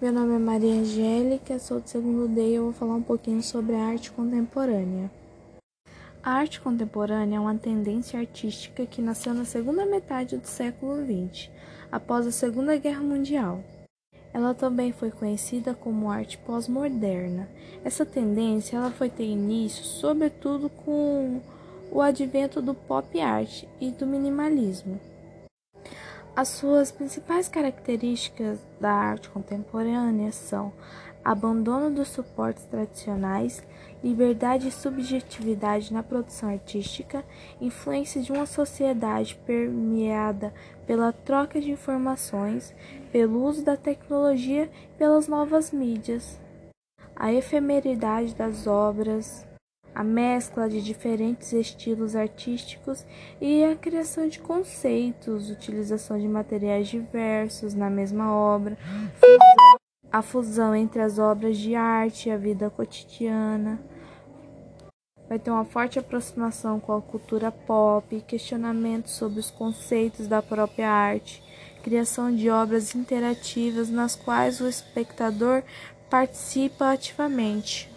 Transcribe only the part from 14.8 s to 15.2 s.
foi